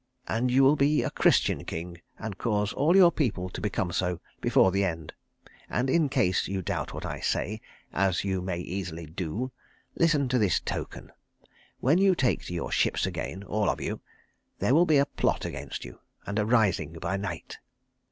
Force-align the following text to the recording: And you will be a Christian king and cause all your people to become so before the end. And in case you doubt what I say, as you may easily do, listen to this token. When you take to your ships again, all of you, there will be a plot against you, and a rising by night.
And 0.27 0.49
you 0.49 0.63
will 0.63 0.75
be 0.75 1.03
a 1.03 1.11
Christian 1.11 1.63
king 1.63 2.01
and 2.17 2.39
cause 2.39 2.73
all 2.73 2.95
your 2.95 3.11
people 3.11 3.51
to 3.51 3.61
become 3.61 3.91
so 3.93 4.19
before 4.39 4.71
the 4.71 4.83
end. 4.83 5.13
And 5.69 5.91
in 5.91 6.09
case 6.09 6.47
you 6.47 6.63
doubt 6.63 6.91
what 6.91 7.05
I 7.05 7.19
say, 7.19 7.61
as 7.93 8.23
you 8.23 8.41
may 8.41 8.57
easily 8.57 9.05
do, 9.05 9.51
listen 9.95 10.27
to 10.29 10.39
this 10.39 10.59
token. 10.59 11.11
When 11.81 11.99
you 11.99 12.15
take 12.15 12.41
to 12.45 12.53
your 12.55 12.71
ships 12.71 13.05
again, 13.05 13.43
all 13.43 13.69
of 13.69 13.79
you, 13.79 13.99
there 14.57 14.73
will 14.73 14.87
be 14.87 14.97
a 14.97 15.05
plot 15.05 15.45
against 15.45 15.85
you, 15.85 15.99
and 16.25 16.39
a 16.39 16.47
rising 16.47 16.93
by 16.93 17.15
night. 17.17 17.59